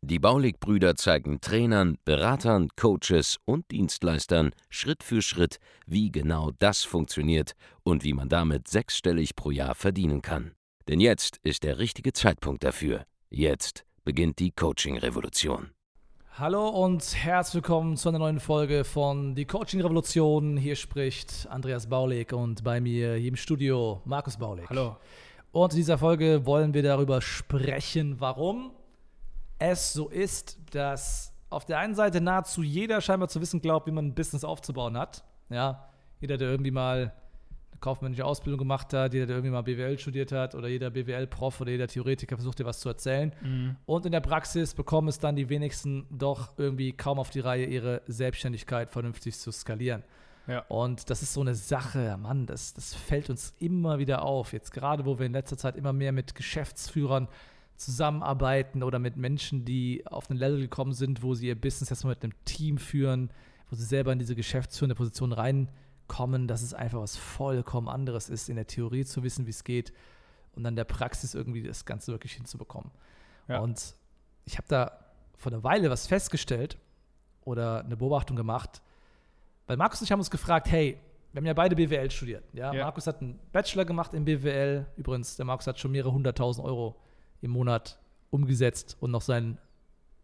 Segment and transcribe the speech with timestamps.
[0.00, 7.52] Die Baulig-Brüder zeigen Trainern, Beratern, Coaches und Dienstleistern Schritt für Schritt, wie genau das funktioniert
[7.82, 10.52] und wie man damit sechsstellig pro Jahr verdienen kann.
[10.88, 13.04] Denn jetzt ist der richtige Zeitpunkt dafür.
[13.30, 15.70] Jetzt beginnt die Coaching-Revolution.
[16.38, 20.56] Hallo und herzlich willkommen zu einer neuen Folge von Die Coaching Revolution.
[20.56, 24.68] Hier spricht Andreas Baulig und bei mir hier im Studio Markus Baulig.
[24.70, 24.96] Hallo.
[25.52, 28.72] Und in dieser Folge wollen wir darüber sprechen, warum
[29.70, 33.92] es so ist, dass auf der einen Seite nahezu jeder scheinbar zu wissen glaubt, wie
[33.92, 35.24] man ein Business aufzubauen hat.
[35.50, 35.88] Ja,
[36.20, 37.12] jeder, der irgendwie mal
[37.70, 41.60] eine kaufmännische Ausbildung gemacht hat, jeder, der irgendwie mal BWL studiert hat oder jeder BWL-Prof
[41.60, 43.34] oder jeder Theoretiker versucht dir was zu erzählen.
[43.42, 43.76] Mhm.
[43.84, 47.66] Und in der Praxis bekommen es dann die wenigsten doch irgendwie kaum auf die Reihe,
[47.66, 50.04] ihre Selbstständigkeit vernünftig zu skalieren.
[50.46, 50.64] Ja.
[50.68, 54.52] Und das ist so eine Sache, Mann, das, das fällt uns immer wieder auf.
[54.52, 57.28] Jetzt gerade, wo wir in letzter Zeit immer mehr mit Geschäftsführern
[57.76, 62.14] zusammenarbeiten oder mit Menschen, die auf ein Level gekommen sind, wo sie ihr Business erstmal
[62.14, 63.30] mit einem Team führen,
[63.70, 68.48] wo sie selber in diese geschäftsführende Position reinkommen, dass es einfach was vollkommen anderes ist,
[68.48, 69.92] in der Theorie zu wissen, wie es geht
[70.54, 72.90] und dann der Praxis irgendwie das Ganze wirklich hinzubekommen.
[73.48, 73.60] Ja.
[73.60, 73.94] Und
[74.44, 74.98] ich habe da
[75.36, 76.78] vor einer Weile was festgestellt
[77.44, 78.82] oder eine Beobachtung gemacht,
[79.66, 80.98] weil Markus und ich haben uns gefragt, hey,
[81.32, 82.44] wir haben ja beide BWL studiert.
[82.52, 82.72] Ja?
[82.72, 82.84] Ja.
[82.84, 84.86] Markus hat einen Bachelor gemacht in BWL.
[84.96, 86.96] Übrigens, der Markus hat schon mehrere hunderttausend Euro
[87.42, 87.98] im Monat
[88.30, 89.58] umgesetzt und noch seinen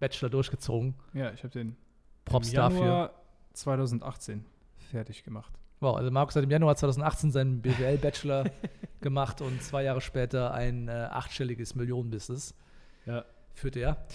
[0.00, 0.94] Bachelor durchgezogen.
[1.12, 1.76] Ja, ich habe den
[2.24, 2.80] Props im dafür.
[2.80, 3.10] Januar
[3.52, 4.44] 2018
[4.90, 5.52] fertig gemacht.
[5.80, 8.44] Wow, also Markus hat im Januar 2018 seinen BWL-Bachelor
[9.00, 12.54] gemacht und zwei Jahre später ein äh, achtstelliges Millionenbusiness
[13.06, 13.24] Ja.
[13.54, 14.06] führte er.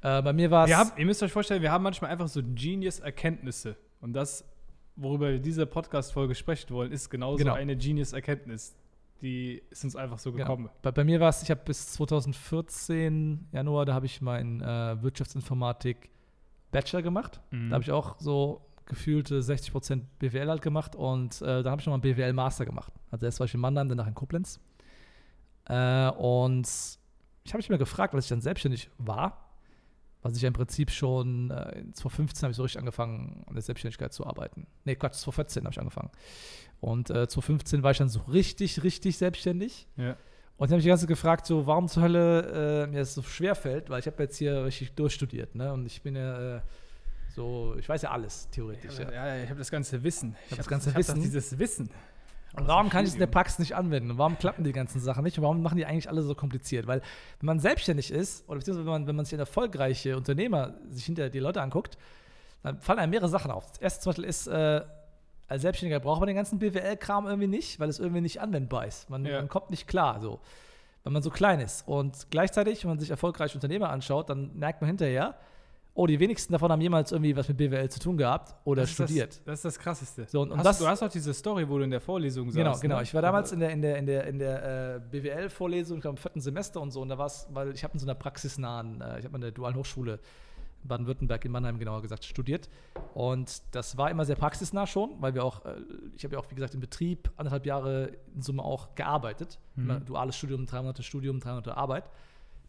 [0.00, 0.92] Äh, bei mir war es.
[0.96, 3.76] Ihr müsst euch vorstellen, wir haben manchmal einfach so Genius-Erkenntnisse.
[4.00, 4.44] Und das,
[4.96, 7.54] worüber wir diese Podcast-Folge sprechen wollen, ist genauso Genau.
[7.54, 8.74] eine Genius-Erkenntnis.
[9.22, 10.44] Die ist uns einfach so Genau.
[10.44, 10.68] gekommen.
[10.82, 15.00] Bei, bei mir war es, ich habe bis 2014 Januar, da habe ich meinen äh,
[15.02, 16.10] Wirtschaftsinformatik
[16.72, 17.40] Bachelor gemacht.
[17.50, 17.70] Mhm.
[17.70, 21.86] Da habe ich auch so gefühlte 60% BWL halt gemacht und äh, dann habe ich
[21.86, 22.92] nochmal einen BWL Master gemacht.
[23.10, 24.58] Also erst war ich in Mannheim, danach in Koblenz.
[25.66, 26.66] Äh, und
[27.44, 29.51] ich habe mich mal gefragt, als ich dann selbstständig war,
[30.22, 33.62] was ich ja im Prinzip schon äh, 2015 habe ich so richtig angefangen, an der
[33.62, 34.66] Selbstständigkeit zu arbeiten.
[34.84, 36.10] Nee, Quatsch, 2014 habe ich angefangen.
[36.80, 39.86] Und äh, 2015 war ich dann so richtig, richtig selbstständig.
[39.96, 40.16] Ja.
[40.58, 43.14] Und ich habe mich die ganze Zeit gefragt, so, warum zur Hölle äh, mir das
[43.14, 45.72] so schwer fällt, weil ich habe jetzt hier richtig durchstudiert, ne?
[45.72, 46.60] Und ich bin ja äh,
[47.34, 48.98] so, ich weiß ja alles, theoretisch.
[48.98, 50.36] Ja, Ja, ja, ich habe das ganze Wissen.
[50.44, 51.14] Ich das hab- ganze ich hab Wissen.
[51.16, 51.90] doch dieses Wissen.
[52.54, 54.10] Und warum kann ich es in der Praxis nicht anwenden?
[54.12, 55.38] Und warum klappen die ganzen Sachen nicht?
[55.38, 56.86] Und warum machen die eigentlich alle so kompliziert?
[56.86, 57.00] Weil
[57.40, 61.30] wenn man selbstständig ist, oder beziehungsweise wenn man, wenn man sich erfolgreiche Unternehmer sich hinter
[61.30, 61.96] die Leute anguckt,
[62.62, 63.66] dann fallen einem mehrere Sachen auf.
[63.70, 64.82] Das erste zum Beispiel ist, äh,
[65.48, 69.10] als Selbstständiger braucht man den ganzen BWL-Kram irgendwie nicht, weil es irgendwie nicht anwendbar ist.
[69.10, 69.38] Man, Ja.
[69.38, 70.40] man kommt nicht klar, so.
[71.04, 71.86] Wenn man so klein ist.
[71.88, 75.34] Und gleichzeitig, wenn man sich erfolgreiche Unternehmer anschaut, dann merkt man hinterher,
[75.94, 78.90] oh, die wenigsten davon haben jemals irgendwie was mit BWL zu tun gehabt oder Das
[78.92, 79.36] studiert.
[79.38, 80.26] Das, das ist das Krasseste.
[80.28, 82.50] So, und- und hast, das- du hast auch diese Story, wo du in der Vorlesung
[82.50, 82.56] saßt.
[82.56, 82.96] Genau, genau.
[82.96, 83.02] Ne?
[83.02, 86.16] Ich war damals in der, in der, in der, in der äh, BWL-Vorlesung, ich glaube
[86.16, 87.00] im vierten Semester und so.
[87.02, 89.40] Und da war es, weil ich habe in so einer praxisnahen, äh, ich habe an
[89.42, 90.18] der Dualen Hochschule
[90.82, 92.68] in Baden-Württemberg, in Mannheim genauer gesagt, studiert.
[93.14, 95.74] Und das war immer sehr praxisnah schon, weil wir auch, äh,
[96.16, 99.58] ich habe ja auch, wie gesagt, im Betrieb anderthalb Jahre in Summe auch gearbeitet.
[99.76, 100.04] Mhm.
[100.06, 102.04] Duales Studium, drei Monate Studium, drei Monate Arbeit.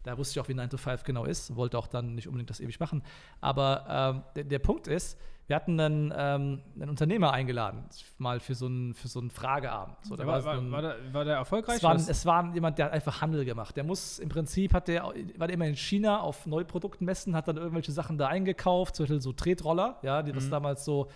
[0.04, 2.50] Da wusste ich auch, wie 9 to 5 genau ist, wollte auch dann nicht unbedingt
[2.50, 3.02] das ewig machen.
[3.40, 7.84] Aber ähm, der, der Punkt ist, wir hatten einen, ähm, einen Unternehmer eingeladen,
[8.16, 9.96] mal für so einen, für so einen Frageabend.
[10.02, 11.76] So, da war, war, ein- war, der, war der erfolgreich?
[11.76, 13.76] es war, es war jemand, der hat einfach Handel gemacht.
[13.76, 15.02] Der muss im Prinzip, hat der,
[15.36, 19.04] war der immer in China auf Neuprodukten messen, hat dann irgendwelche Sachen da eingekauft, zum
[19.04, 20.50] Beispiel so Tretroller, ja, die das Mhm.
[20.50, 21.08] damals so,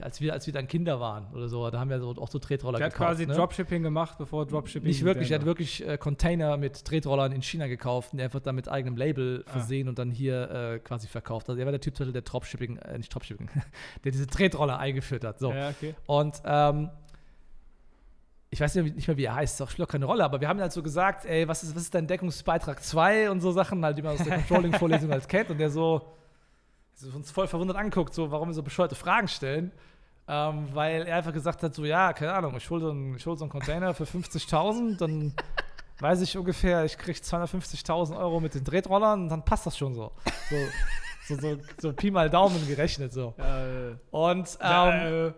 [0.00, 2.38] als wir, als wir dann Kinder waren oder so, da haben wir so, auch so
[2.40, 3.10] Tretroller der hat gekauft.
[3.10, 3.34] quasi ne?
[3.34, 4.88] Dropshipping gemacht, bevor Dropshipping.
[4.88, 8.56] Nicht wirklich, er hat wirklich äh, Container mit Tretrollern in China gekauft und einfach dann
[8.56, 9.50] mit eigenem Label Ah.
[9.52, 11.48] versehen und dann hier äh, quasi verkauft.
[11.48, 13.48] Also er war der Typ, der Dropshipping, äh, nicht Dropshipping,
[14.04, 15.38] der diese Tretroller eingeführt hat.
[15.38, 15.52] So.
[15.52, 15.94] Ja, okay.
[16.06, 16.90] Und ähm,
[18.50, 20.48] ich weiß nicht nicht mehr, wie er heißt, das spielt auch keine Rolle, aber wir
[20.48, 23.84] haben halt so gesagt, ey, was ist, was ist dein Deckungsbeitrag 2 und so Sachen,
[23.84, 25.50] halt, die man aus der Controlling-Vorlesung halt kennt.
[25.50, 26.02] Und der so,
[26.94, 29.72] so uns voll verwundert anguckt, so, warum wir so bescheuerte Fragen stellen.
[30.26, 33.26] Ähm, weil er einfach gesagt hat, so, ja, keine Ahnung, ich hole so, einen- ich
[33.26, 35.34] hol so einen Container für 50.000, dann
[36.00, 39.92] weiß ich ungefähr, ich kriege 250.000 Euro mit den Tretrollern und dann passt das schon
[39.94, 40.12] so.
[40.48, 40.56] So,
[41.36, 43.34] so, so, so Pi mal Daumen gerechnet so.
[43.36, 45.32] Äh, Und ähm, ja, äh,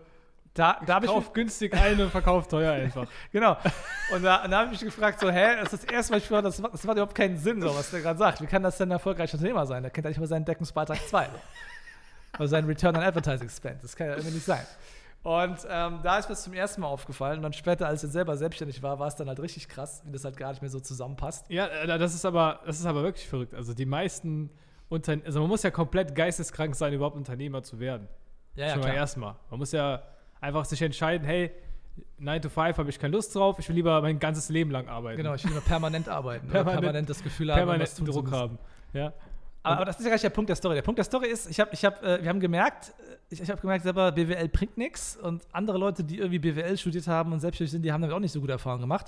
[0.57, 3.07] da, da habe ich, Kauf günstig ein und verkauf teuer einfach.
[3.31, 3.57] genau.
[4.13, 6.27] Und da, da habe ich mich gefragt, so, hä, das ist das erste Mal, ich
[6.27, 8.41] gehört, das, macht- das macht überhaupt keinen Sinn, so, was der gerade sagt.
[8.41, 9.83] Wie kann das denn ein erfolgreicher Unternehmer sein?
[9.83, 11.27] Der kennt ja nicht mal seinen Deckungsbeitrag 2.
[12.39, 13.83] Oder seinen Return on Advertising Spend.
[13.83, 14.65] Das kann ja irgendwie nicht sein.
[15.23, 17.37] Und ähm, da ist mir das zum ersten Mal aufgefallen.
[17.37, 20.11] Und dann später, als ich selber selbstständig war, war es dann halt richtig krass, wie
[20.11, 21.45] das halt gar nicht mehr so zusammenpasst.
[21.49, 23.53] Ja, äh, das ist aber, das ist aber wirklich verrückt.
[23.53, 24.49] Also die meisten
[24.89, 28.07] Unternehmen, also man muss ja komplett geisteskrank sein, überhaupt Unternehmer zu werden.
[28.55, 29.35] Ja, Schon mal erstmal.
[29.49, 30.01] Man muss ja
[30.41, 31.51] einfach sich entscheiden, hey,
[32.19, 34.87] 9 to 5 habe ich keine Lust drauf, ich will lieber mein ganzes Leben lang
[34.87, 35.17] arbeiten.
[35.17, 36.47] Genau, ich will immer permanent arbeiten.
[36.47, 38.57] Permanent, Permanent- permanent das Gefühl haben, Permanent was tun Druck haben.
[38.93, 39.13] Ja.
[39.63, 40.75] Aber, aber das ist ja gar nicht der Punkt der Story.
[40.75, 43.41] Der Punkt der Story ist, ich habe, ich hab, äh, wir haben gemerkt, äh, ich,
[43.41, 47.33] ich habe gemerkt, selber BWL bringt nichts und andere Leute, die irgendwie BWL studiert haben
[47.33, 49.07] und selbstständig sind, die haben damit auch nicht so gute Erfahrungen gemacht.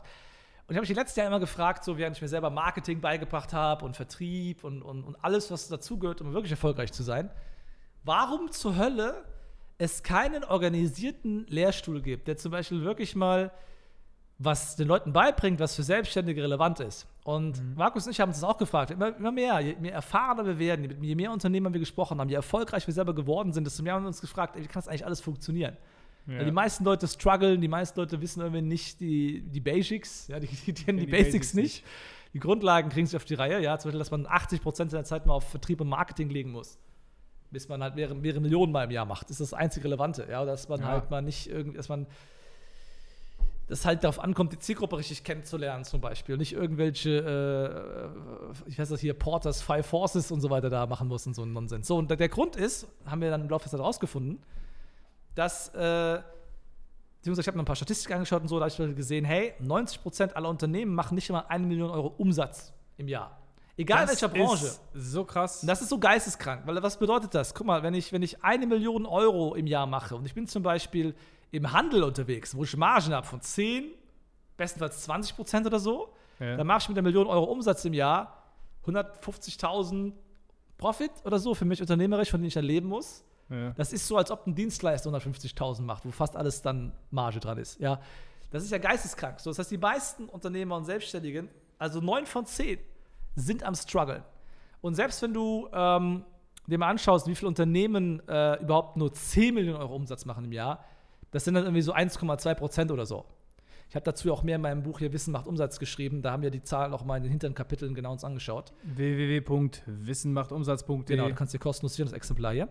[0.67, 2.99] Und ich habe mich die letzten Jahre immer gefragt, so während ich mir selber Marketing
[3.01, 7.29] beigebracht habe und Vertrieb und, und, und alles, was dazugehört, um wirklich erfolgreich zu sein,
[8.03, 9.23] warum zur Hölle
[9.79, 13.51] es keinen organisierten Lehrstuhl gibt, der zum Beispiel wirklich mal
[14.41, 17.07] was den Leuten beibringt, was für Selbstständige relevant ist.
[17.25, 18.91] Und Markus und ich haben uns das auch gefragt.
[18.91, 22.35] Immer, immer mehr, je mehr erfahrener wir werden, je mehr Unternehmer wir gesprochen haben, je
[22.35, 24.87] erfolgreich wir selber geworden sind, desto mehr haben wir uns gefragt, ey, wie kann das
[24.87, 25.75] eigentlich alles funktionieren?
[26.25, 30.39] Weil die meisten Leute strugglen, die meisten Leute wissen irgendwie nicht die, die Basics, ja,
[30.39, 31.83] die, die kennen die, die Basics, Basics nicht.
[32.33, 35.25] Die Grundlagen kriegen sie auf die Reihe, ja, zum Beispiel, dass man 80% der Zeit
[35.25, 36.77] mal auf Vertrieb und Marketing legen muss.
[37.51, 39.23] Bis man halt mehrere, mehrere Millionen mal im Jahr macht.
[39.29, 40.87] Das ist das einzig Relevante, ja, dass man Ja.
[40.87, 42.05] halt mal nicht irgendwie, dass man
[43.67, 46.37] das halt darauf ankommt, die Zielgruppe richtig kennenzulernen, zum Beispiel.
[46.37, 47.19] Nicht irgendwelche,
[48.65, 51.35] äh, ich weiß das hier, Porters, Five Forces und so weiter da machen muss und
[51.35, 51.87] so ein Nonsens.
[51.87, 54.39] So, und der- Grund ist, haben wir dann im Laufe der Zeit rausgefunden,
[55.35, 56.19] dass, äh,
[57.19, 59.53] beziehungsweise ich habe mir ein paar Statistiken angeschaut und so, da habe ich gesehen, hey,
[59.59, 63.38] 90% aller Unternehmen machen nicht mal eine Million Euro Umsatz im Jahr.
[63.79, 64.65] Egal in welcher Branche.
[64.65, 65.61] Ist so krass.
[65.63, 67.53] Und das ist so geisteskrank, weil was bedeutet das?
[67.53, 70.47] Guck mal, wenn ich, wenn ich eine Million Euro im Jahr mache und ich bin
[70.47, 71.15] zum Beispiel
[71.51, 73.85] im Handel unterwegs, wo ich Margen habe von 10,
[74.57, 76.57] bestenfalls 20 Prozent oder so, Ja.
[76.57, 78.43] dann mache ich mit einer Million Euro Umsatz im Jahr
[78.85, 80.13] 150.000
[80.77, 83.23] Profit oder so für mich unternehmerisch, von denen ich dann leben muss.
[83.49, 83.71] ja.
[83.71, 87.57] Das ist so, als ob ein Dienstleister 150.000 macht, wo fast alles dann Marge dran
[87.57, 87.79] ist.
[87.79, 87.99] Ja,
[88.51, 89.39] das ist ja geisteskrank.
[89.39, 92.79] So, das heißt, die meisten Unternehmer und Selbstständigen, also neun von zehn,
[93.35, 94.23] sind am struggeln.
[94.81, 96.23] Und selbst wenn du ähm,
[96.67, 100.51] dir mal anschaust, wie viele Unternehmen äh, überhaupt nur 10 Millionen Euro Umsatz machen im
[100.51, 100.83] Jahr,
[101.31, 103.25] das sind dann irgendwie so 1,2 Prozent oder so.
[103.89, 106.21] Ich habe dazu auch mehr in meinem Buch hier Wissen macht Umsatz geschrieben.
[106.21, 108.71] Da haben wir die Zahlen auch mal in den hinteren Kapiteln genau uns angeschaut.
[108.83, 111.05] www.wissenmachtumsatz.de.
[111.05, 112.69] Genau, du kannst dir kostenlos sichern, das Exemplar hier.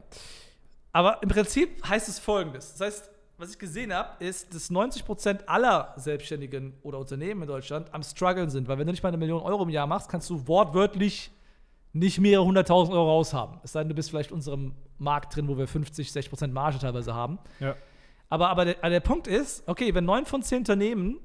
[0.93, 2.77] Aber im Prinzip heißt es folgendes.
[2.77, 7.93] Das heißt, was ich gesehen habe, ist, dass 90% aller Selbstständigen oder Unternehmen in Deutschland
[7.95, 8.67] am struggeln sind.
[8.67, 11.31] Weil wenn du nicht mal eine Million Euro im Jahr machst, kannst du wortwörtlich
[11.93, 13.61] nicht mehrere hunderttausend Euro raushaben.
[13.63, 16.79] Es sei denn, du bist vielleicht in unserem Markt drin, wo wir 50, 60% Marge
[16.79, 17.39] teilweise haben.
[17.61, 17.77] Ja.
[18.29, 21.19] Aber, aber, der, aber der Punkt ist, okay, wenn neun von zehn Unternehmen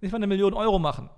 [0.00, 1.08] nicht mal eine Million Euro machen,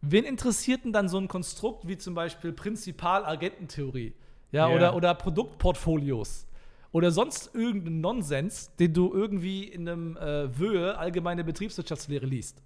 [0.00, 4.14] wen interessiert denn dann so ein Konstrukt wie zum Beispiel Prinzipal-Agententheorie?
[4.52, 4.74] Ja, Ja.
[4.74, 6.46] oder, oder Produktportfolios?
[6.92, 12.62] Oder sonst irgendeinen Nonsens, den du irgendwie in einem äh, Wöhe allgemeine Betriebswirtschaftslehre liest.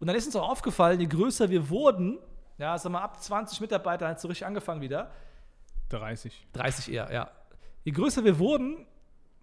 [0.00, 2.18] Und dann ist uns auch aufgefallen, je größer wir wurden,
[2.58, 5.10] ja, sag mal, ab 20 Mitarbeitern hat es so richtig angefangen wieder,
[5.90, 6.46] 30.
[6.54, 7.30] 30 eher, ja.
[7.84, 8.86] Je größer wir wurden,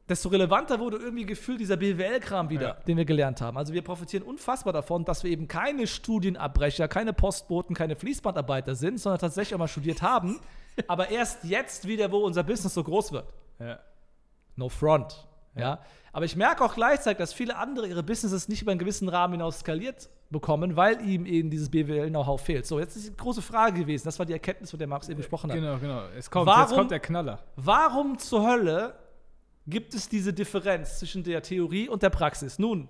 [0.08, 2.74] desto relevanter wurde irgendwie gefühlt dieser BWL-Kram wieder, Ja.
[2.88, 3.58] den wir gelernt haben.
[3.58, 9.00] Also wir profitieren unfassbar davon, dass wir eben keine Studienabbrecher, keine Postboten, keine Fließbandarbeiter sind,
[9.00, 10.40] sondern tatsächlich auch mal studiert haben,
[10.88, 13.32] aber erst jetzt wieder, wo unser Business so groß wird.
[13.60, 13.78] Ja.
[14.60, 15.26] No front.
[15.56, 15.80] Ja.
[16.14, 19.34] Aber ich merke auch gleichzeitig, dass viele andere ihre Businesses nicht über einen gewissen Rahmen
[19.34, 22.66] hinaus skaliert bekommen, weil ihm eben dieses BWL-Know-how fehlt.
[22.68, 24.06] So, jetzt ist die große Frage gewesen.
[24.06, 25.58] Das war die Erkenntnis, von der Markus eben gesprochen hat.
[25.58, 26.04] Genau, genau.
[26.18, 27.40] Es kommt, Warum- jetzt kommt der Knaller.
[27.56, 28.96] Warum zur Hölle
[29.66, 32.60] gibt es diese Differenz zwischen der Theorie und der Praxis?
[32.60, 32.88] Nun,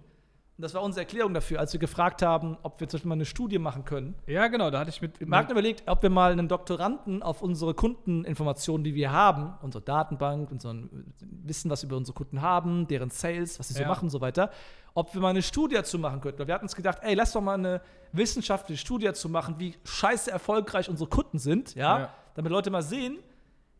[0.60, 3.16] und das war unsere Erklärung dafür, als wir gefragt haben, ob wir zum Beispiel mal
[3.16, 4.14] eine Studie machen können.
[4.28, 5.18] Ja, genau, da hatte ich mit.
[5.18, 9.82] Wir haben überlegt, ob wir mal einen Doktoranden auf unsere Kundeninformationen, die wir haben, unsere
[9.82, 10.76] Datenbank, unser
[11.22, 13.88] Wissen, was wir über unsere Kunden haben, deren Sales, was sie so Ja.
[13.88, 14.52] machen und so weiter,
[14.96, 16.40] ob wir mal eine Studie dazu machen könnten.
[16.40, 17.80] Weil Wir hatten uns gedacht, ey, lass doch mal eine
[18.12, 22.10] wissenschaftliche Studie dazu machen, wie scheiße erfolgreich unsere Kunden sind, ja, Ja.
[22.36, 23.18] damit Leute mal sehen,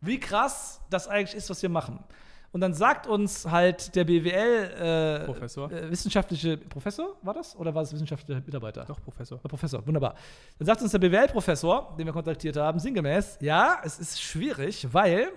[0.00, 2.02] wie krass das eigentlich ist, was wir machen.
[2.52, 5.70] Und dann sagt uns halt der BWL äh, Professor.
[5.70, 8.84] Äh, wissenschaftliche Professor war das oder war es wissenschaftlicher Mitarbeiter?
[8.86, 9.38] Doch, Professor.
[9.40, 10.14] Herr Professor, wunderbar.
[10.58, 15.28] Dann sagt uns der BWL-Professor, den wir kontaktiert haben, sinngemäß, ja, es ist schwierig, weil,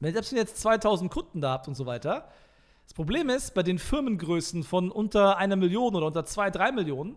[0.00, 2.28] wenn selbst wenn ihr jetzt 2000 Kunden da habt und so weiter,
[2.84, 7.16] das Problem ist, bei den Firmengrößen von unter einer Million oder unter zwei, drei Millionen,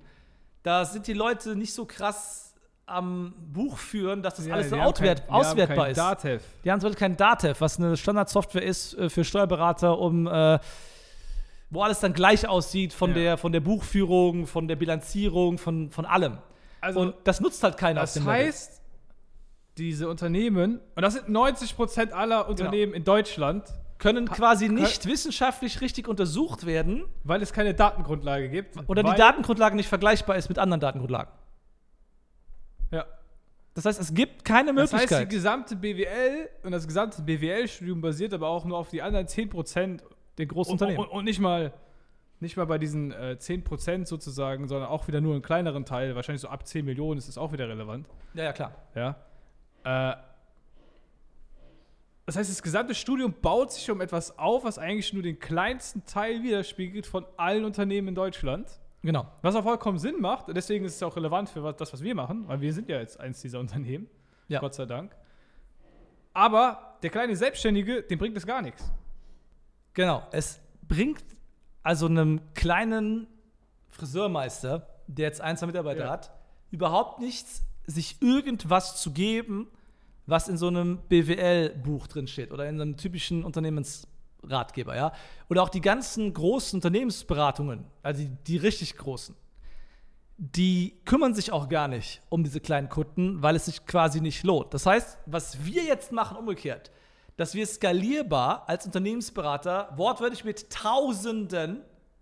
[0.61, 2.44] da sind die Leute nicht so krass
[2.87, 5.97] am Buch führen, dass das alles so kein- die haben auswertbar kein ist.
[5.97, 6.43] Datev.
[6.63, 10.59] Die haben zum Beispiel kein Datev, was eine Standardsoftware ist äh, für Steuerberater, um äh,
[11.71, 13.15] wo alles dann gleich aussieht von, Ja.
[13.15, 16.37] der, von der Buchführung, von der Bilanzierung, von, von allem.
[16.79, 18.45] Also, und das nutzt halt keiner das dem Level.
[18.45, 18.81] heißt,
[19.77, 23.63] diese Unternehmen, und das sind 90% aller Unternehmen in Deutschland,
[23.97, 28.77] können quasi können- nicht wissenschaftlich richtig untersucht werden weil es keine Datengrundlage gibt.
[28.87, 31.31] oder die Datengrundlage nicht vergleichbar ist mit anderen Datengrundlagen.
[33.75, 35.29] Das heißt, es gibt keine Das heißt, die Möglichkeit.
[35.29, 40.01] gesamte BWL und das gesamte BWL-Studium basiert aber auch nur auf die anderen 10%
[40.38, 41.00] den großen und, Unternehmen.
[41.00, 41.74] und, und nicht mal
[42.39, 46.41] nicht mal bei diesen äh, 10% sozusagen, sondern auch wieder nur einen kleineren Teil, wahrscheinlich
[46.41, 48.08] so ab 10 Millionen ist es auch wieder relevant.
[48.34, 48.74] ja, ja, klar.
[48.94, 49.15] Ja.
[49.84, 50.17] Äh,
[52.25, 56.05] das heißt, das gesamte Studium baut sich um etwas auf, was eigentlich nur den kleinsten
[56.05, 58.67] Teil widerspiegelt von allen Unternehmen in Deutschland.
[59.05, 59.27] Genau.
[59.43, 60.47] Was auch vollkommen Sinn macht.
[60.47, 63.00] Und deswegen ist es auch relevant für das, was wir machen, weil wir sind ja
[63.00, 64.09] jetzt eins dieser Unternehmen.
[64.47, 64.59] Ja.
[64.59, 65.15] Gott sei Dank.
[66.33, 68.91] Aber der kleine Selbstständige, dem bringt es gar nichts.
[69.93, 70.24] Genau.
[70.31, 71.24] Es bringt
[71.83, 73.27] also einem kleinen
[73.89, 76.09] Friseurmeister, der jetzt ein, zwei Mitarbeiter Ja.
[76.09, 76.31] hat,
[76.71, 79.67] überhaupt nichts, sich irgendwas zu geben,
[80.25, 83.45] was in so einem BWL-Buch drin steht oder in so einem typischen
[84.45, 85.11] Unternehmensratgeber, ja.
[85.49, 89.35] Oder auch die ganzen großen Unternehmensberatungen, also die, die richtig großen,
[90.37, 94.43] die kümmern sich auch gar nicht um diese kleinen Kunden, weil es sich quasi nicht
[94.43, 94.73] lohnt.
[94.73, 96.91] Das heißt, was wir jetzt machen, umgekehrt,
[97.37, 101.81] dass wir skalierbar als Unternehmensberater wortwörtlich mit Tausenden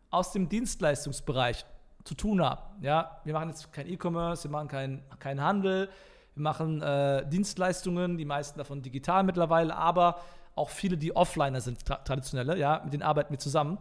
[0.10, 1.66] aus dem Dienstleistungsbereich
[2.04, 2.62] zu tun haben.
[2.82, 5.90] Ja, wir machen jetzt kein E-Commerce, wir machen keinen kein Handel,
[6.36, 10.20] wir machen äh, Dienstleistungen, die meisten davon digital mittlerweile, aber
[10.56, 13.78] auch viele, die Offliner sind, tra traditionelle, ja, mit denen arbeiten wir zusammen.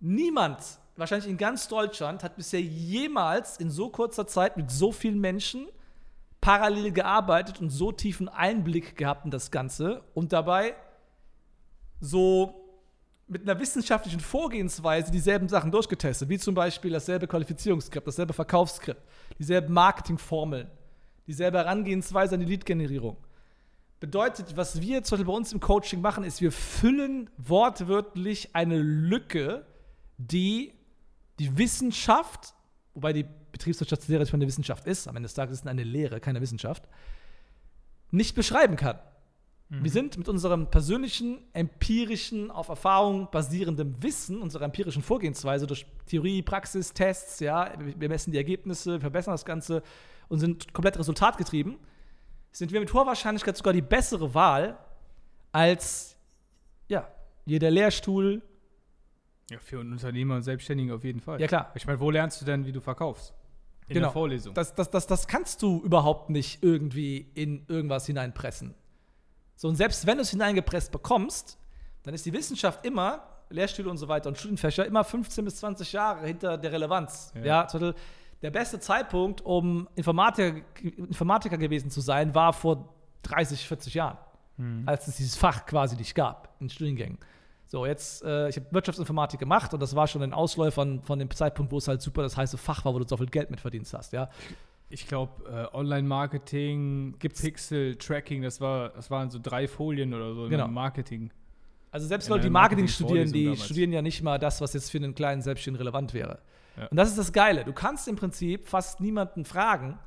[0.00, 0.60] Niemand,
[0.96, 5.66] wahrscheinlich in ganz Deutschland, hat bisher jemals in so kurzer Zeit mit so vielen Menschen
[6.40, 10.74] parallel gearbeitet und so tiefen Einblick gehabt in das Ganze und dabei
[12.00, 12.66] so
[13.26, 19.02] mit einer wissenschaftlichen Vorgehensweise dieselben Sachen durchgetestet, wie zum Beispiel dasselbe Qualifizierungsskript, dasselbe Verkaufsskript,
[19.38, 20.68] dieselben Marketingformeln,
[21.26, 23.16] dieselbe Herangehensweise an die Lead-Generierung.
[23.98, 28.78] Bedeutet, was wir zum Beispiel bei uns im Coaching machen, ist, wir füllen wortwörtlich eine
[28.78, 29.66] Lücke,
[30.18, 30.74] die
[31.38, 32.54] die Wissenschaft,
[32.94, 35.84] wobei die Betriebswirtschaftslehre nicht mal eine Wissenschaft ist, am Ende des Tages ist es eine
[35.84, 36.88] Lehre, keine Wissenschaft,
[38.10, 38.98] nicht beschreiben kann.
[39.68, 46.40] Wir sind mit unserem persönlichen, empirischen, auf Erfahrung basierendem Wissen, unserer empirischen Vorgehensweise durch Theorie,
[46.42, 49.82] Praxis, Tests, ja, wir messen die Ergebnisse, wir verbessern das Ganze
[50.28, 51.78] und sind komplett resultatgetrieben,
[52.56, 54.78] sind wir mit hoher Wahrscheinlichkeit sogar die bessere Wahl
[55.52, 56.16] als
[56.88, 57.06] ja,
[57.44, 58.40] jeder Lehrstuhl.
[59.50, 61.38] Ja, für einen Unternehmer und Selbstständigen auf jeden Fall.
[61.38, 61.70] Ja, klar.
[61.74, 63.34] Ich meine, wo lernst du denn, wie du verkaufst?
[63.88, 64.06] In Genau.
[64.06, 64.54] der Vorlesung.
[64.54, 68.74] Das, das, das, das kannst du überhaupt nicht irgendwie in irgendwas hineinpressen.
[69.54, 71.58] So, und selbst wenn du es hineingepresst bekommst,
[72.04, 75.92] dann ist die Wissenschaft immer, Lehrstühle und so weiter und Studienfächer, immer 15 bis 20
[75.92, 77.32] Jahre hinter der Relevanz.
[77.34, 77.44] Ja.
[77.44, 77.68] Ja,
[78.46, 84.18] der beste Zeitpunkt, um Informatiker, Informatiker gewesen zu sein, war vor 30, 40 Jahren,
[84.86, 87.18] als es dieses Fach quasi nicht gab in Studiengängen.
[87.66, 91.28] So, jetzt, äh, ich habe Wirtschaftsinformatik gemacht und das war schon ein Ausläufer von, dem
[91.32, 93.60] Zeitpunkt, wo es halt super das heiße Fach war, wo du so viel Geld mit
[93.60, 94.30] verdient hast, ja.
[94.90, 100.66] Ich glaube, äh, Online-Marketing, Pixel-Tracking, das, war, das waren so drei Folien oder so Genau.
[100.66, 101.32] im Marketing.
[101.90, 103.64] Also selbst Leute, die einer Marketing studieren, die damals.
[103.64, 106.38] studieren ja nicht mal das, was jetzt für einen kleinen Selbstständigen relevant wäre.
[106.76, 106.86] Ja.
[106.88, 107.64] Und das ist das Geile.
[107.64, 109.98] Du kannst im Prinzip fast niemanden fragen,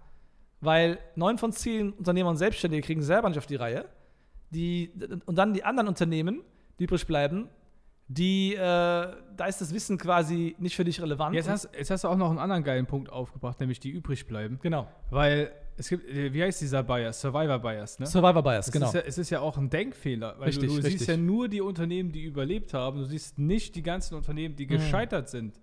[0.61, 3.85] weil neun von zehn Unternehmer und Selbstständige kriegen selber nicht auf die Reihe.
[4.51, 4.91] Die,
[5.25, 6.41] und dann die anderen Unternehmen,
[6.79, 7.49] die übrig bleiben,
[8.07, 11.35] die, äh, da ist das Wissen quasi nicht für dich relevant.
[11.35, 14.25] Jetzt hast, jetzt hast du auch noch einen anderen geilen Punkt aufgebracht, nämlich die übrig
[14.25, 14.57] bleiben.
[14.63, 14.87] genau.
[15.11, 17.21] Weil es gibt, äh, wie heißt dieser Bias?
[17.21, 18.07] Survivor Bias, ne?
[18.07, 18.87] Survivor Bias, Es genau.
[18.87, 20.97] Ist ja, es ist ja auch ein Denkfehler, weil Richtig, du, du richtig.
[20.97, 22.97] siehst ja nur die Unternehmen, die überlebt haben.
[22.97, 25.59] Du siehst nicht die ganzen Unternehmen, die gescheitert sind,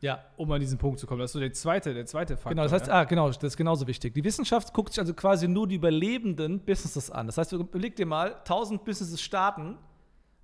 [0.00, 0.24] ja.
[0.36, 1.20] um an diesen Punkt zu kommen.
[1.20, 2.50] Das ist so der zweite, der zweite Faktor.
[2.50, 2.94] Genau, das heißt, ja?
[2.94, 4.14] ah, genau, das ist genauso wichtig.
[4.14, 7.26] Die Wissenschaft guckt sich also quasi nur die überlebenden Businesses an.
[7.26, 9.78] Das heißt, überleg dir mal, 1000 Businesses starten,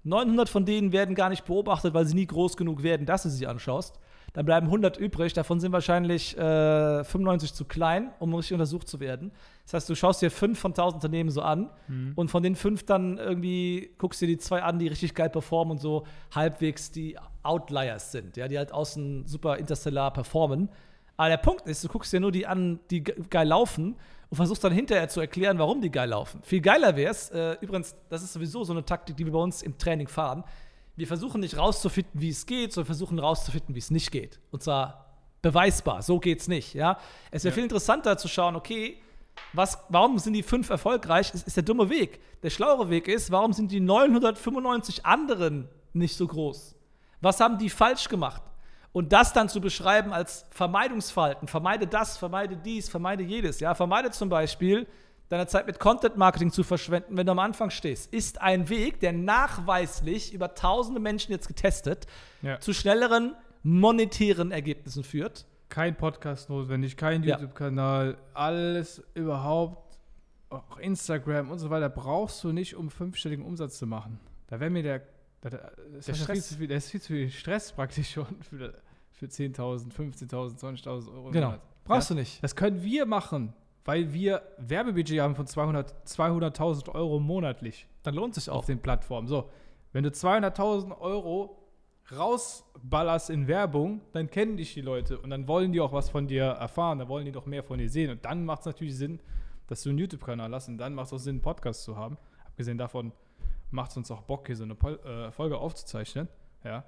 [0.05, 3.29] 900 von denen werden gar nicht beobachtet, weil sie nie groß genug werden, dass du
[3.29, 3.99] sie anschaust.
[4.37, 9.01] Dann bleiben 100 übrig, davon sind wahrscheinlich äh, 95 zu klein, um richtig untersucht zu
[9.01, 9.33] werden.
[9.65, 11.71] Das heißt, du schaust dir fünf von 1000 Unternehmen so an
[12.17, 15.71] und von den fünf dann irgendwie guckst dir die zwei an, die richtig geil performen
[15.73, 20.69] und so halbwegs die Outliers sind, ja, die halt außen super interstellar performen.
[21.17, 23.97] Aber der Punkt ist, du guckst dir nur die an, die ge- geil laufen
[24.29, 26.41] und versuchst dann hinterher zu erklären, warum die geil laufen.
[26.43, 29.39] Viel geiler wäre es, äh, übrigens, das ist sowieso so eine Taktik, die wir bei
[29.39, 30.45] uns im Training fahren.
[30.97, 34.41] Wir versuchen nicht rauszufinden, wie es geht, sondern versuchen rauszufinden, wie es nicht geht.
[34.51, 35.05] Und zwar
[35.43, 36.75] beweisbar, so geht's nicht.
[36.75, 36.99] Ja?
[37.31, 37.55] Es wäre Ja.
[37.55, 38.99] viel interessanter zu schauen, okay,
[39.53, 41.33] was, warum sind die fünf erfolgreich?
[41.35, 42.21] Ist, ist der dumme Weg.
[42.43, 46.75] Der schlauere Weg ist, warum sind die 995 anderen nicht so groß?
[47.21, 48.43] Was haben die falsch gemacht?
[48.93, 51.49] Und das dann zu beschreiben als Vermeidungsverhalten.
[51.49, 53.61] Vermeide das, vermeide dies, vermeide jedes.
[53.61, 54.87] Ja, vermeide zum Beispiel,
[55.29, 59.01] deine Zeit mit Content Marketing zu verschwenden, wenn du am Anfang stehst, ist ein Weg,
[59.01, 62.07] der nachweislich über tausende Menschen jetzt getestet
[62.43, 62.61] Ja.
[62.61, 65.47] zu schnelleren monetären Ergebnissen führt.
[65.69, 67.25] Kein Podcast notwendig, kein.
[67.25, 69.99] YouTube-Kanal, alles überhaupt,
[70.49, 74.21] auch Instagram und so weiter, brauchst du nicht, um fünfstelligen Umsatz zu machen.
[74.47, 75.03] Da wäre mir der,
[75.41, 76.49] da, da, das Der ist ja viel Stress.
[76.49, 78.75] zu viel, das ist viel zu viel Stress praktisch schon für,
[79.11, 81.55] für 10.000, 15.000, 20.000 Euro Genau.
[81.85, 82.15] Brauchst ja?
[82.15, 82.43] du nicht.
[82.45, 83.53] Das können wir machen,
[83.87, 88.67] weil wir Werbebudget haben von 200 200.000 Euro monatlich Dann lohnt sich auf auch.
[88.67, 89.27] den Plattformen.
[89.27, 89.49] So,
[89.93, 91.63] wenn du 200.000 Euro
[92.13, 96.29] rausballerst in Werbung, dann kennen dich die Leute und dann wollen die auch was von
[96.29, 98.11] dir erfahren, dann wollen die doch mehr von dir sehen.
[98.11, 99.21] Und dann macht es natürlich Sinn,
[99.67, 102.17] dass du einen YouTube-Kanal hast und dann macht es auch Sinn, einen Podcast zu haben.
[102.45, 103.13] Abgesehen davon
[103.71, 106.29] macht es uns auch Bock, hier so eine Pol äh, Folge aufzuzeichnen.
[106.65, 106.85] Ja.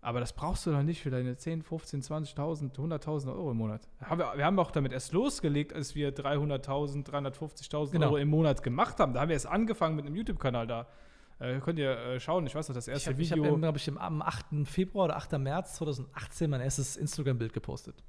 [0.00, 3.88] Aber das brauchst du doch nicht für deine 10, 15, 20.000, 100.000 Euro im Monat.
[4.14, 8.06] Wir, haben auch damit erst losgelegt, als wir 300.000, 350.000 Genau.
[8.06, 9.12] Euro im Monat gemacht haben.
[9.12, 10.86] Da haben wir erst angefangen mit einem YouTube-Kanal da.
[11.40, 13.56] Äh, könnt ihr äh, schauen, ich weiß noch, das Ich erste habe, ich hab, Video.
[13.56, 14.46] glaube ich, am 8.
[14.64, 15.38] Februar oder 8.
[15.38, 18.02] März 2018 mein erstes Instagram-Bild gepostet.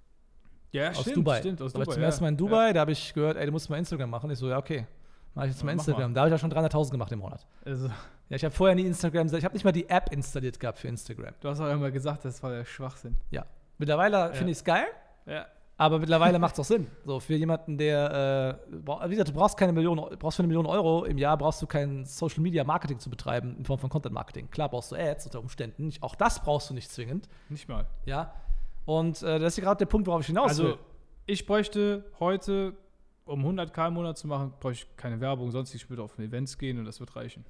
[0.72, 1.39] ja, aus Dubai.
[1.39, 1.91] Stimmt, aus da war Dubai.
[1.91, 2.08] ich zum ja.
[2.08, 4.29] ersten Mal in Dubai, da habe ich gehört, ey, du musst mal Instagram machen.
[4.31, 4.86] Ich so, ja, okay.
[5.36, 6.13] Mach ich jetzt Ja, mal mach Instagram.
[6.13, 7.46] Da habe ich ja schon 300.000 gemacht im Monat.
[7.65, 7.72] Ja.
[7.72, 7.89] Also,
[8.30, 10.88] Ja, ich habe vorher nie Instagram, ich habe nicht mal die App installiert gehabt für
[10.88, 11.34] Instagram.
[11.42, 13.16] du hast auch immer gesagt, das war der Schwachsinn.
[13.32, 13.46] Ja.
[13.80, 14.86] Mittlerweile finde ich es geil,
[15.26, 15.46] Ja.
[15.78, 16.88] aber mittlerweile macht es auch Sinn.
[17.06, 20.66] So, für jemanden, der, äh, wie gesagt, du brauchst keine Million, brauchst für eine Million
[20.68, 24.14] Euro im Jahr, brauchst du kein Social Media Marketing zu betreiben in Form von Content
[24.14, 24.50] Marketing.
[24.52, 27.88] Klar brauchst du Ads unter Umständen, nicht, auch das brauchst du nicht zwingend, Nicht mal.
[28.06, 28.34] ja.
[28.86, 30.78] Und äh, das ist gerade der Punkt, worauf ich hinaus Also, will.
[31.26, 32.74] ich bräuchte heute,
[33.26, 36.58] um 100k im Monat zu machen, bräuchte ich keine Werbung, sonst ich würde auf Events
[36.58, 37.46] gehen und das wird reichen.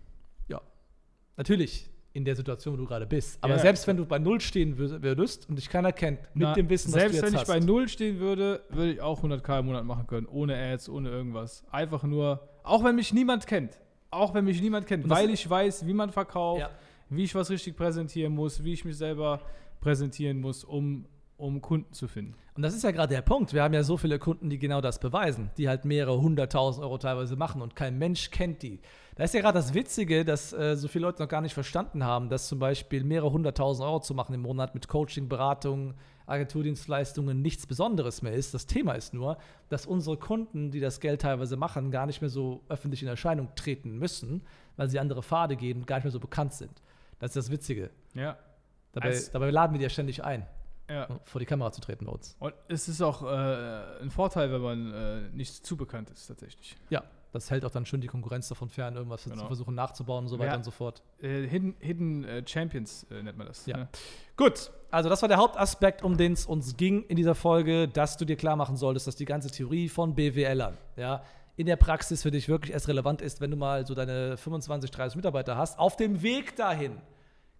[1.39, 3.38] Natürlich in der Situation, wo du gerade bist.
[3.41, 6.43] Aber Ja, selbst wenn du bei Null stehen wür- würdest und dich keiner kennt, mit
[6.43, 7.48] Na, dem Wissen, selbst was du jetzt wenn ich hast.
[7.48, 11.10] bei Null stehen würde, würde ich auch 100k im Monat machen können, ohne Ads, ohne
[11.10, 11.63] irgendwas.
[11.71, 13.80] Einfach nur, auch wenn mich niemand kennt,
[14.12, 16.71] auch wenn mich niemand kennt, weil ich weiß, wie man verkauft, Ja.
[17.10, 19.39] wie ich was richtig präsentieren muss, wie ich mich selber
[19.80, 21.06] präsentieren muss, um,
[21.38, 22.36] um Kunden zu finden.
[22.60, 23.54] Und das ist ja gerade der Punkt.
[23.54, 26.98] Wir haben ja so viele Kunden, die genau das beweisen, die halt mehrere hunderttausend Euro
[26.98, 28.82] teilweise machen und kein Mensch kennt die.
[29.15, 32.04] Da ist ja gerade das Witzige, dass äh, so viele Leute noch gar nicht verstanden
[32.04, 35.93] haben, dass zum Beispiel mehrere hunderttausend Euro zu machen im Monat mit Coaching, Beratung,
[36.26, 38.54] Agenturdienstleistungen nichts Besonderes mehr ist.
[38.54, 39.38] Das Thema ist nur,
[39.69, 43.56] dass unsere Kunden, die das Geld teilweise machen, gar nicht mehr so öffentlich in Erscheinung
[43.56, 44.41] treten müssen,
[44.76, 46.82] weil sie andere Pfade gehen und gar nicht mehr so bekannt sind.
[47.19, 47.89] Das ist das Witzige.
[48.15, 48.38] Ja.
[48.91, 50.45] Dabei, dabei laden wir die ja ständig ein,
[50.89, 51.08] ja.
[51.23, 52.36] vor die Kamera zu treten bei uns.
[52.39, 56.75] Und es ist auch äh, ein Vorteil, wenn man äh, nicht zu bekannt ist, tatsächlich.
[56.89, 59.38] Ja, das hält auch dann schon die Konkurrenz davon fern, irgendwas Genau.
[59.41, 60.58] zu versuchen nachzubauen und so weiter Ja.
[60.58, 61.04] und so fort.
[61.21, 63.65] Äh, Hidden Hidden äh, Champions äh, nennt man das.
[63.67, 63.78] Ja.
[63.78, 63.88] ne?
[64.36, 68.17] Gut, also das war der Hauptaspekt, um den es uns ging in dieser Folge, dass
[68.17, 71.21] du dir klar machen solltest, dass die ganze Theorie von BWLern, ja,
[71.56, 74.89] in der Praxis für dich wirklich erst relevant ist, wenn du mal so deine 25,
[74.91, 75.78] 30 Mitarbeiter hast.
[75.78, 77.02] Auf dem Weg dahin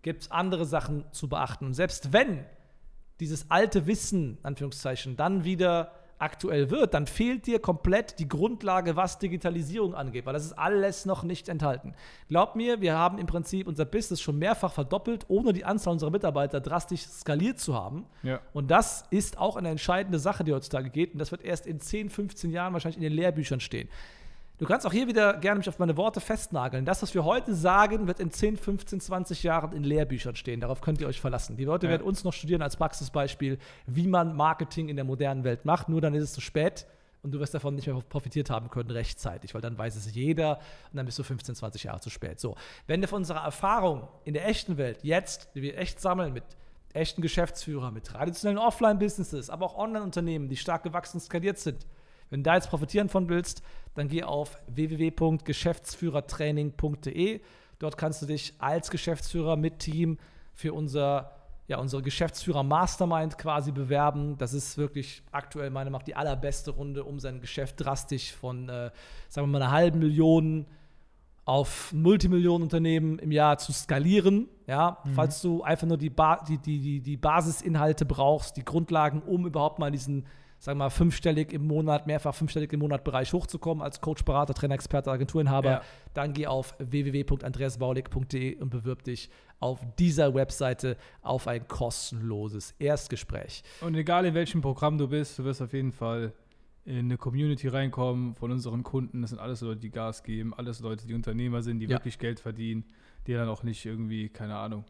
[0.02, 1.66] gibt es andere Sachen zu beachten.
[1.66, 2.46] Und selbst wenn
[3.20, 9.20] dieses alte Wissen, Anführungszeichen, dann wieder aktuell wird, dann fehlt dir komplett die Grundlage, was
[9.20, 11.96] Digitalisierung angeht, weil das ist alles noch nicht enthalten.
[12.28, 16.12] Glaub mir, wir haben im Prinzip unser Business schon mehrfach verdoppelt, ohne die Anzahl unserer
[16.12, 18.06] Mitarbeiter drastisch skaliert zu haben.
[18.22, 18.42] Ja.
[18.54, 21.14] Und das ist auch eine entscheidende Sache, die heutzutage geht.
[21.14, 23.88] Und das wird erst in 10, 15 Jahren wahrscheinlich in den Lehrbüchern stehen.
[24.60, 26.84] Du kannst auch hier wieder gerne mich auf meine Worte festnageln.
[26.84, 30.60] Das, was wir heute sagen, wird in 10, 15, 20 Jahren in Lehrbüchern stehen.
[30.60, 31.56] Darauf könnt ihr euch verlassen.
[31.56, 31.92] Die Leute Ja.
[31.92, 35.88] werden uns noch studieren als Praxisbeispiel, wie man Marketing in der modernen Welt macht.
[35.88, 36.86] Nur dann ist es zu spät
[37.24, 40.58] und du wirst davon nicht mehr profitiert haben können rechtzeitig, weil dann weiß es jeder
[40.92, 42.42] und dann bist du 15, 20 Jahre zu spät.
[42.42, 46.34] So, wenn wir von unserer Erfahrung in der echten Welt jetzt, die wir echt sammeln
[46.34, 46.44] mit
[46.92, 51.86] echten Geschäftsführern, mit traditionellen Offline-Businesses, aber auch Online-Unternehmen, die stark gewachsen und skaliert sind,
[52.30, 53.62] wenn du da jetzt profitieren von willst,
[53.96, 57.42] dann geh auf www.geschäftsführertraining.de.
[57.80, 60.18] Dort kannst du dich als Geschäftsführer mit Team
[60.54, 61.32] für unser,
[61.68, 64.38] ja, unsere Geschäftsführer Mastermind quasi bewerben.
[64.38, 68.70] Das ist wirklich aktuell meiner Meinung nach die allerbeste Runde, um sein Geschäft drastisch von,
[68.70, 68.92] äh,
[69.30, 70.66] sagen wir mal, einer halben Million
[71.46, 74.48] auf Multimillionenunternehmen im Jahr zu skalieren.
[74.68, 79.24] Ja, falls du einfach nur die, ba die, die, die, die Basisinhalte brauchst, die Grundlagen,
[79.24, 80.28] um überhaupt mal diesen,
[80.60, 84.54] sagen wir mal, fünfstellig im Monat, mehrfach fünfstellig im Monat Bereich hochzukommen als Coach, Berater,
[84.54, 85.82] Trainer, Experte, Agenturinhaber, Ja.
[86.14, 93.64] dann geh auf www.andreasbaulig.de und bewirb dich auf dieser Webseite auf ein kostenloses Erstgespräch.
[93.82, 96.34] Und egal in welchem Programm du bist, du wirst auf jeden Fall
[96.86, 99.22] in eine Community reinkommen von unseren Kunden.
[99.22, 101.92] Das sind alles Leute, die Gas geben, alles Leute, die Unternehmer sind, die Ja.
[101.92, 102.86] wirklich Geld verdienen,
[103.28, 104.86] die dann auch nicht irgendwie, keine Ahnung,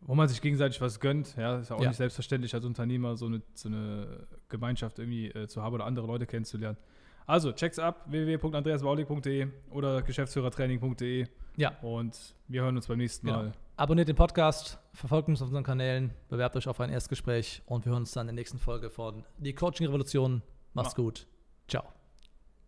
[0.00, 1.36] wo man sich gegenseitig was gönnt.
[1.36, 1.88] Ja, ist ja auch Ja.
[1.88, 6.06] nicht selbstverständlich als Unternehmer so eine, so eine Gemeinschaft irgendwie äh, zu haben oder andere
[6.06, 6.78] Leute kennenzulernen.
[7.26, 11.76] Also, check's ab, www.andreasbaulig.de oder geschäftsführertraining.de Ja.
[11.82, 13.38] und wir hören uns beim nächsten Genau.
[13.44, 13.52] Mal.
[13.76, 17.92] Abonniert den Podcast, verfolgt uns auf unseren Kanälen, bewerbt euch auf ein Erstgespräch und wir
[17.92, 20.42] hören uns dann in der nächsten Folge von Die Coaching Revolution.
[20.74, 21.26] Macht's gut.
[21.68, 21.84] Ciao.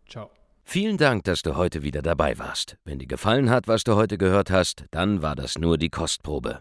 [0.08, 0.30] Ciao.
[0.64, 2.76] Vielen Dank, dass du heute wieder dabei warst.
[2.84, 6.60] Wenn dir gefallen hat, was du heute gehört hast, dann war das nur die Kostprobe.